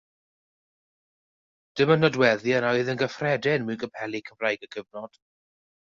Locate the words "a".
2.67-2.71